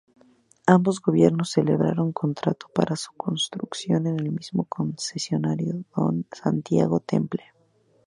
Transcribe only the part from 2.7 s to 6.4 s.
para su construcción con el mismo concesionario: Don